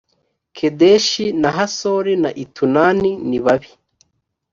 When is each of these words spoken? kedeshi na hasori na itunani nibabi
kedeshi 0.57 1.25
na 1.41 1.49
hasori 1.57 2.13
na 2.23 2.29
itunani 2.43 3.11
nibabi 3.29 3.69